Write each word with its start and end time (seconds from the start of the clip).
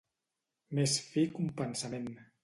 Més 0.79 0.95
fi 1.09 1.25
que 1.35 1.43
un 1.43 1.51
pensament. 1.59 2.09